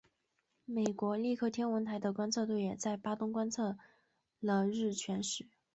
[0.65, 3.77] 美国利克天文台的观测队也在巴东观测
[4.39, 5.45] 了日全食。